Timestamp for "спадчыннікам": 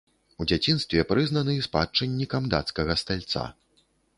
1.67-2.51